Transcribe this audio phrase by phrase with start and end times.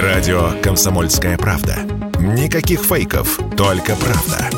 [0.00, 1.76] Радио «Комсомольская правда».
[2.18, 4.48] Никаких фейков, только правда.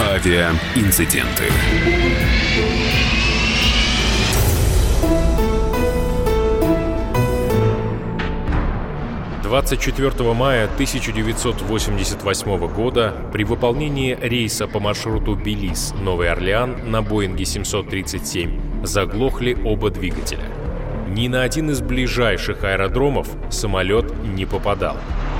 [0.00, 1.44] Авиаинциденты.
[9.56, 19.56] 24 мая 1988 года при выполнении рейса по маршруту Белиз-Новый Орлеан на Боинге 737 заглохли
[19.64, 20.44] оба двигателя.
[21.08, 24.98] Ни на один из ближайших аэродромов самолет не попадал.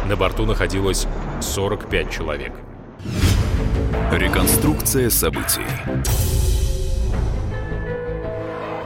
[0.09, 1.07] На борту находилось
[1.43, 2.55] 45 человек.
[4.11, 5.67] Реконструкция событий.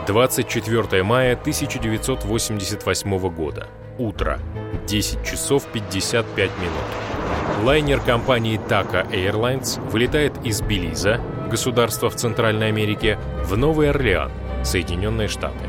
[0.08, 3.69] 24 мая 1988 года.
[3.97, 4.41] Утро.
[4.90, 7.64] 10 часов 55 минут.
[7.64, 14.32] Лайнер компании Taka Airlines вылетает из Белиза, государства в Центральной Америке, в Новый Орлеан,
[14.64, 15.69] Соединенные Штаты.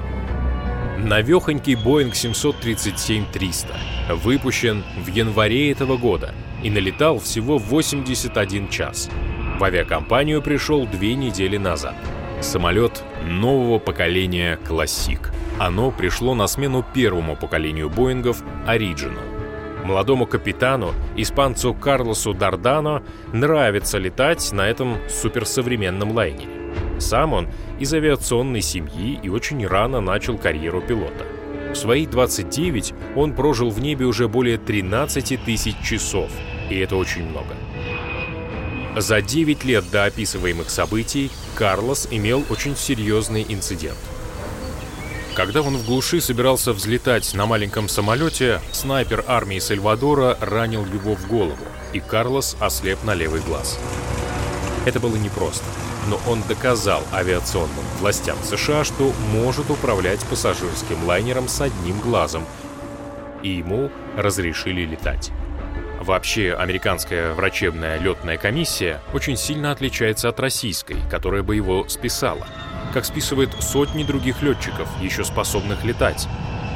[0.98, 9.08] Навехонький Boeing 737-300 выпущен в январе этого года и налетал всего 81 час.
[9.60, 11.96] В авиакомпанию пришел две недели назад.
[12.42, 15.32] Самолет нового поколения «Классик».
[15.60, 19.86] Оно пришло на смену первому поколению Боингов Original.
[19.86, 26.74] Молодому капитану, испанцу Карлосу Дардано, нравится летать на этом суперсовременном лайнере.
[26.98, 27.48] Сам он
[27.80, 31.26] из авиационной семьи и очень рано начал карьеру пилота.
[31.72, 36.32] В свои 29 он прожил в небе уже более 13 тысяч часов,
[36.72, 37.56] и это очень много.
[38.98, 43.98] За 9 лет до описываемых событий Карлос имел очень серьезный инцидент.
[45.34, 51.26] Когда он в глуши собирался взлетать на маленьком самолете, снайпер армии Сальвадора ранил его в
[51.28, 53.80] голову, и Карлос ослеп на левый глаз.
[54.86, 55.66] Это было непросто,
[56.10, 62.46] но он доказал авиационным властям США, что может управлять пассажирским лайнером с одним глазом,
[63.42, 65.32] и ему разрешили летать.
[66.02, 72.46] Вообще, американская врачебная летная комиссия очень сильно отличается от российской, которая бы его списала–
[72.92, 76.28] как списывает сотни других летчиков, еще способных летать.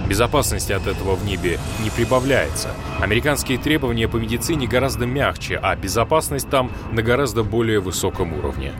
[0.07, 2.69] Безопасности от этого в небе не прибавляется.
[2.99, 8.73] Американские требования по медицине гораздо мягче, а безопасность там на гораздо более высоком уровне.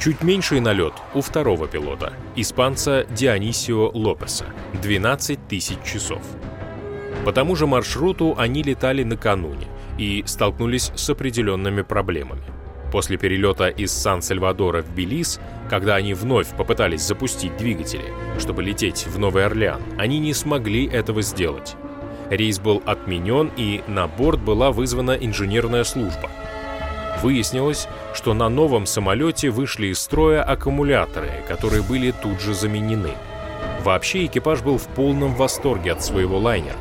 [0.00, 4.46] Чуть меньший налет у второго пилота, испанца Дионисио Лопеса,
[4.80, 6.22] 12 тысяч часов.
[7.24, 9.66] По тому же маршруту они летали накануне
[9.96, 12.42] и столкнулись с определенными проблемами.
[12.90, 15.40] После перелета из Сан-Сальвадора в Белиз,
[15.70, 21.22] когда они вновь попытались запустить двигатели, чтобы лететь в Новый Орлеан, они не смогли этого
[21.22, 21.76] сделать.
[22.28, 26.30] Рейс был отменен, и на борт была вызвана инженерная служба.
[27.22, 33.12] Выяснилось, что на новом самолете вышли из строя аккумуляторы, которые были тут же заменены.
[33.84, 36.76] Вообще экипаж был в полном восторге от своего лайнера.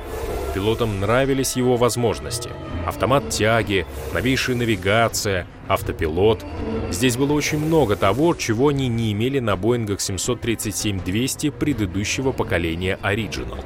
[0.54, 2.50] Пилотам нравились его возможности.
[2.86, 6.44] Автомат тяги, новейшая навигация, автопилот.
[6.90, 13.64] Здесь было очень много того, чего они не имели на Боингах 737-200 предыдущего поколения Original.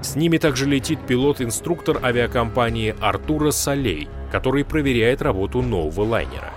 [0.00, 6.52] С ними также летит пилот-инструктор авиакомпании Артура Солей, который проверяет работу нового лайнера.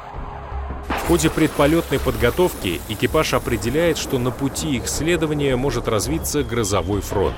[0.88, 7.36] В ходе предполетной подготовки экипаж определяет, что на пути их следования может развиться грозовой фронт.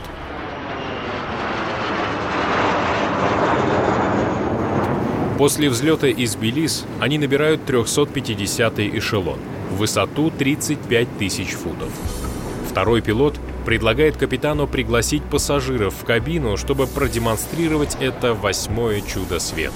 [5.38, 9.38] После взлета из Белиз они набирают 350-й эшелон
[9.70, 11.92] в высоту 35 тысяч футов.
[12.68, 19.76] Второй пилот предлагает капитану пригласить пассажиров в кабину, чтобы продемонстрировать это восьмое чудо света.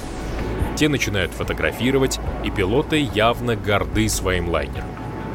[0.76, 4.90] Те начинают фотографировать, и пилоты явно горды своим лайнером.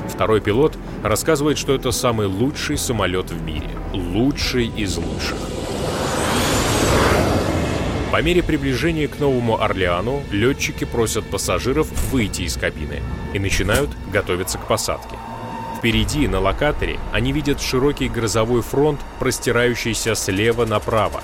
[0.09, 3.71] Второй пилот рассказывает, что это самый лучший самолет в мире.
[3.93, 5.56] Лучший из лучших.
[8.17, 13.03] По мере приближения к Новому Орлеану летчики просят пассажиров выйти из кабины
[13.35, 15.17] и начинают готовиться к посадке.
[15.77, 21.23] Впереди, на локаторе, они видят широкий грозовой фронт, простирающийся слева направо.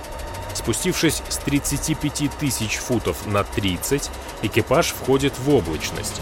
[0.52, 4.10] Спустившись с 35 тысяч футов на 30,
[4.42, 6.20] экипаж входит в облачность.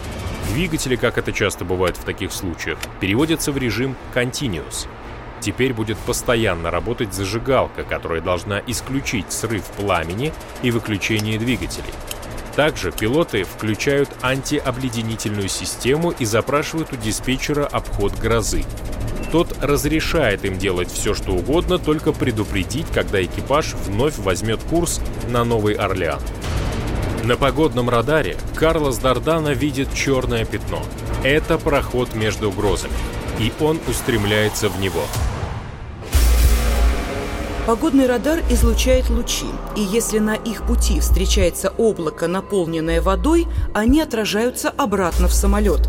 [0.53, 4.87] Двигатели, как это часто бывает в таких случаях, переводятся в режим «Continuous»,
[5.41, 10.33] Теперь будет постоянно работать зажигалка, которая должна исключить срыв пламени
[10.63, 11.95] и выключение двигателей.
[12.57, 18.65] Также пилоты включают антиобледенительную систему и запрашивают у диспетчера обход грозы.
[19.33, 25.45] Тот разрешает им делать все, что угодно, только предупредить, когда экипаж вновь возьмет курс на
[25.45, 26.21] Новый Орлеан.
[27.25, 30.83] На погодном радаре Карлос Дардана видит черное пятно.
[31.23, 32.95] Это проход между грозами,
[33.41, 35.03] и он устремляется в него.
[37.67, 39.47] Погодный радар излучает лучи,
[39.77, 45.89] и если на их пути встречается облако, наполненное водой, они отражаются обратно в самолет.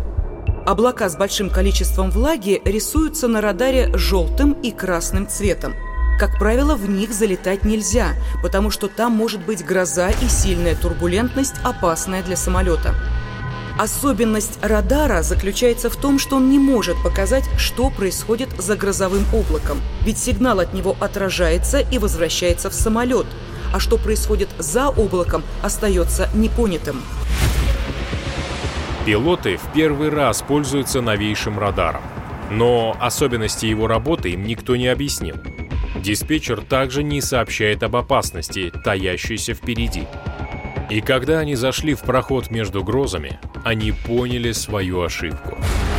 [0.64, 5.74] Облака с большим количеством влаги рисуются на радаре желтым и красным цветом.
[6.20, 8.10] Как правило, в них залетать нельзя,
[8.42, 12.94] потому что там может быть гроза и сильная турбулентность, опасная для самолета.
[13.82, 19.80] Особенность радара заключается в том, что он не может показать, что происходит за грозовым облаком,
[20.04, 23.26] ведь сигнал от него отражается и возвращается в самолет,
[23.74, 27.02] а что происходит за облаком, остается непонятым.
[29.04, 32.02] Пилоты в первый раз пользуются новейшим радаром,
[32.52, 35.34] но особенности его работы им никто не объяснил.
[35.96, 40.06] Диспетчер также не сообщает об опасности, таящейся впереди.
[40.88, 45.58] И когда они зашли в проход между грозами, они поняли свою ошибку.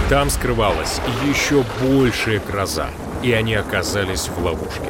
[0.10, 2.88] Там скрывалась еще большая гроза,
[3.22, 4.90] и они оказались в ловушке.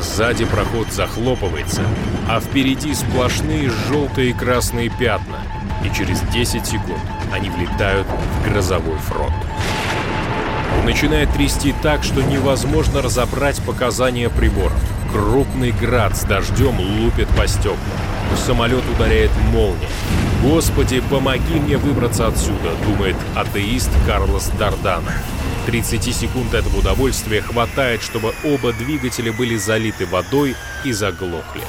[0.00, 1.82] Сзади проход захлопывается,
[2.28, 5.38] а впереди сплошные желтые и красные пятна,
[5.84, 7.00] и через 10 секунд
[7.32, 9.34] они влетают в грозовой фронт.
[10.84, 14.80] Начинает трясти так, что невозможно разобрать показания приборов.
[15.12, 17.78] Крупный град с дождем лупит по стеклам.
[18.34, 19.88] В самолет ударяет молния.
[20.42, 25.12] «Господи, помоги мне выбраться отсюда»,— думает атеист Карлос Дардана.
[25.66, 31.62] 30 секунд этого удовольствия хватает, чтобы оба двигателя были залиты водой и заглохли.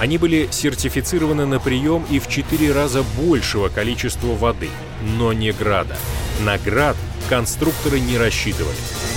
[0.00, 4.70] Они были сертифицированы на прием и в 4 раза большего количества воды,
[5.18, 5.96] но не града.
[6.42, 6.96] На град
[7.28, 8.76] конструкторы не рассчитывали.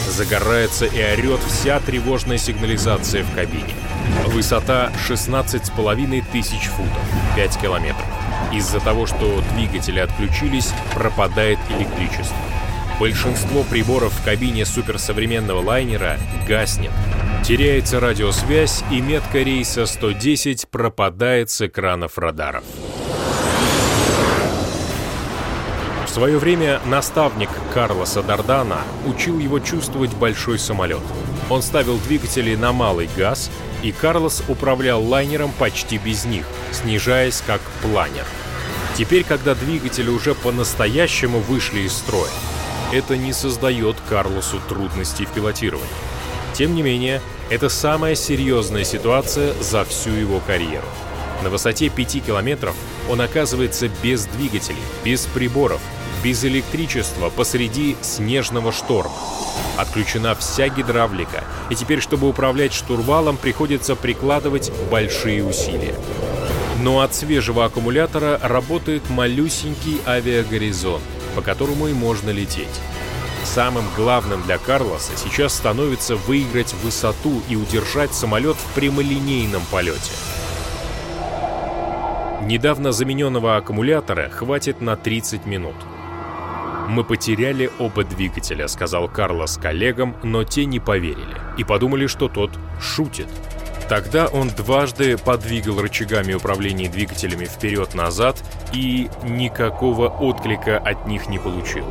[0.10, 3.76] Загорается и орет вся тревожная сигнализация в кабине.
[4.26, 7.00] Высота 16,5 тысяч футов,
[7.36, 8.23] 5 километров.
[8.54, 12.38] Из-за того, что двигатели отключились, пропадает электричество.
[13.00, 16.18] Большинство приборов в кабине суперсовременного лайнера
[16.48, 16.92] гаснет.
[17.44, 22.64] Теряется радиосвязь, и метка рейса 110 пропадает с экранов радаров.
[26.06, 31.02] В свое время наставник Карлоса Дардана учил его чувствовать большой самолет.
[31.50, 33.50] Он ставил двигатели на малый газ,
[33.82, 38.26] и Карлос управлял лайнером почти без них, снижаясь как планер.
[38.96, 42.30] Теперь, когда двигатели уже по-настоящему вышли из строя,
[42.92, 45.88] это не создает Карлосу трудностей в пилотировании.
[46.54, 47.20] Тем не менее,
[47.50, 50.86] это самая серьезная ситуация за всю его карьеру.
[51.42, 52.76] На высоте 5 километров
[53.10, 55.82] он оказывается без двигателей, без приборов,
[56.24, 59.16] без электричества посреди снежного шторма.
[59.76, 65.96] Отключена вся гидравлика, и теперь, чтобы управлять штурвалом, приходится прикладывать большие усилия.
[66.82, 71.04] Но от свежего аккумулятора работает малюсенький авиагоризонт,
[71.36, 72.82] по которому и можно лететь.
[73.44, 80.12] Самым главным для Карлоса сейчас становится выиграть высоту и удержать самолет в прямолинейном полете.
[82.42, 85.76] Недавно замененного аккумулятора хватит на 30 минут.
[86.90, 92.52] «Мы потеряли оба двигателя»,— сказал Карлос коллегам, но те не поверили и подумали, что тот
[92.82, 93.28] шутит.
[93.90, 98.42] Тогда он дважды подвигал рычагами управления двигателями вперед-назад
[98.74, 101.86] и никакого отклика от них не получил.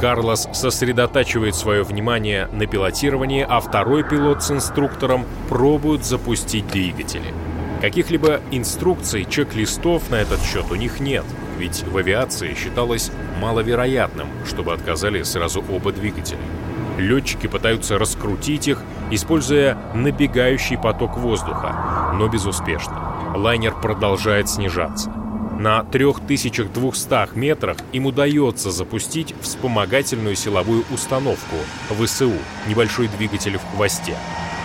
[0.00, 7.32] Карлос сосредотачивает свое внимание на пилотировании, а второй пилот с инструктором пробуют запустить двигатели.
[7.80, 11.24] Каких-либо инструкций, чек-листов на этот счет у них нет,
[11.58, 16.38] ведь в авиации считалось маловероятным, чтобы отказали сразу оба двигателя.
[16.96, 23.32] Летчики пытаются раскрутить их, используя набегающий поток воздуха, но безуспешно.
[23.34, 25.10] Лайнер продолжает снижаться.
[25.58, 31.56] На 3200 метрах им удается запустить вспомогательную силовую установку
[31.90, 32.32] ВСУ,
[32.66, 34.14] небольшой двигатель в хвосте.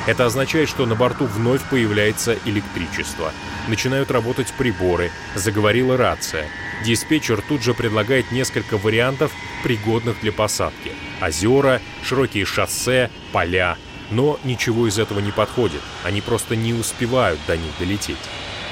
[0.07, 3.31] Это означает, что на борту вновь появляется электричество.
[3.67, 6.47] Начинают работать приборы, заговорила рация.
[6.83, 9.31] Диспетчер тут же предлагает несколько вариантов,
[9.63, 10.93] пригодных для посадки.
[11.21, 13.77] Озера, широкие шоссе, поля.
[14.09, 18.17] Но ничего из этого не подходит, они просто не успевают до них долететь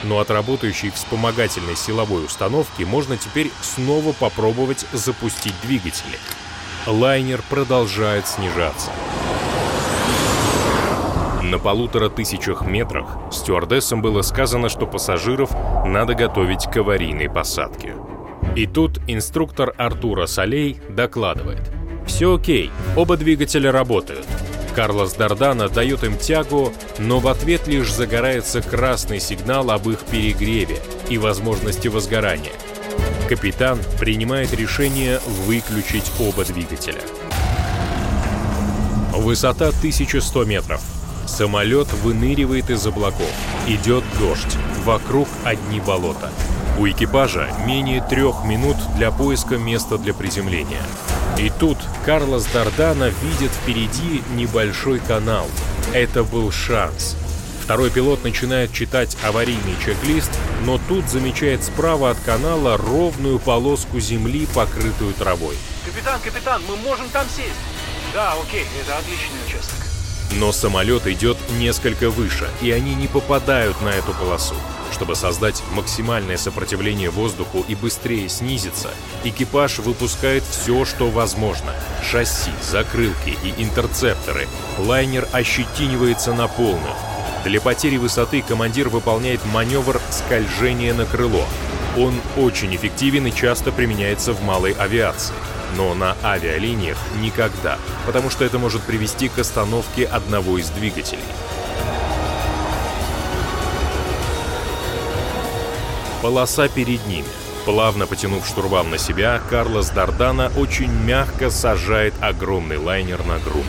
[0.03, 6.17] но от работающей вспомогательной силовой установки можно теперь снова попробовать запустить двигатели.
[6.87, 8.91] Лайнер продолжает снижаться.
[11.49, 15.49] На полутора тысячах метрах стюардессам было сказано, что пассажиров
[15.83, 17.95] надо готовить к аварийной посадке.
[18.55, 21.71] И тут инструктор Артура Солей докладывает.
[22.05, 24.27] Все окей, оба двигателя работают.
[24.75, 30.77] Карлос Дардана дает им тягу, но в ответ лишь загорается красный сигнал об их перегреве
[31.09, 32.53] и возможности возгорания.
[33.27, 37.01] Капитан принимает решение выключить оба двигателя.
[39.15, 40.98] Высота 1100 метров.
[41.29, 43.31] Самолет выныривает из облаков.
[43.67, 44.57] Идет дождь.
[44.83, 46.31] Вокруг одни болота.
[46.77, 50.81] У экипажа менее трех минут для поиска места для приземления.
[51.37, 55.45] И тут Карлос Дардана видит впереди небольшой канал.
[55.93, 57.15] Это был шанс.
[57.63, 60.31] Второй пилот начинает читать аварийный чек-лист,
[60.65, 65.55] но тут замечает справа от канала ровную полоску земли, покрытую травой.
[65.85, 67.53] Капитан, капитан, мы можем там сесть.
[68.13, 69.88] Да, окей, это отличный участок.
[70.31, 74.55] Но самолет идет несколько выше, и они не попадают на эту полосу.
[74.91, 78.89] Чтобы создать максимальное сопротивление воздуху и быстрее снизиться,
[79.23, 81.73] экипаж выпускает все, что возможно.
[82.03, 84.47] Шасси, закрылки и интерцепторы.
[84.77, 86.93] Лайнер ощетинивается на полную.
[87.45, 91.45] Для потери высоты командир выполняет маневр скольжения на крыло.
[91.97, 95.35] Он очень эффективен и часто применяется в малой авиации.
[95.75, 101.23] Но на авиалиниях никогда, потому что это может привести к остановке одного из двигателей.
[106.21, 107.27] Полоса перед ними.
[107.65, 113.67] Плавно потянув штурвал на себя, Карлос Дардана очень мягко сажает огромный лайнер на грунт.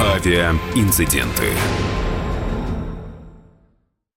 [0.00, 1.52] Авиаинциденты.